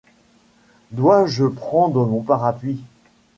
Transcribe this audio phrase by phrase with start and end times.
[0.89, 2.81] Dois-je prendre mon parapluie?